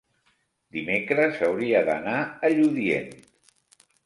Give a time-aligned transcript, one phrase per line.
[0.77, 2.17] Dimecres hauria d'anar
[2.49, 3.15] a Lludient.